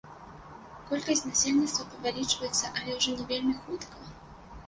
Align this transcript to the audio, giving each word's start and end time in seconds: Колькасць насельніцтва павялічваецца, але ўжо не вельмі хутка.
Колькасць 0.91 1.21
насельніцтва 1.31 1.85
павялічваецца, 1.91 2.65
але 2.77 2.95
ўжо 2.97 3.09
не 3.19 3.25
вельмі 3.33 3.53
хутка. 3.67 3.97